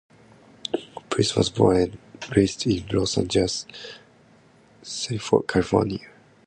Prince 1.11 1.35
was 1.35 1.51
born 1.51 1.75
and 1.77 2.35
raised 2.35 2.65
in 2.65 2.87
Los 2.87 3.19
Angeles, 3.19 3.67
California. 5.45 6.07